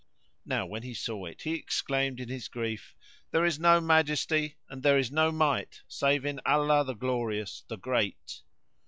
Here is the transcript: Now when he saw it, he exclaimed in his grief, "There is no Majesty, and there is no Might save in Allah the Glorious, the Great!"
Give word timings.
Now 0.45 0.65
when 0.65 0.81
he 0.81 0.95
saw 0.95 1.25
it, 1.25 1.43
he 1.43 1.53
exclaimed 1.53 2.19
in 2.19 2.27
his 2.27 2.47
grief, 2.47 2.95
"There 3.29 3.45
is 3.45 3.59
no 3.59 3.79
Majesty, 3.79 4.57
and 4.67 4.81
there 4.81 4.97
is 4.97 5.11
no 5.11 5.31
Might 5.31 5.81
save 5.87 6.25
in 6.25 6.41
Allah 6.43 6.83
the 6.83 6.95
Glorious, 6.95 7.63
the 7.67 7.77
Great!" 7.77 8.41